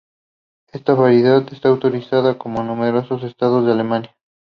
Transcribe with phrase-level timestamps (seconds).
[0.71, 4.17] Esta variedad está autorizado en numerosos estados de Alemania.